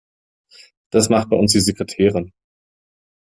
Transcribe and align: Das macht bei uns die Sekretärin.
Das 0.89 1.09
macht 1.09 1.29
bei 1.29 1.35
uns 1.37 1.51
die 1.51 1.59
Sekretärin. 1.59 2.31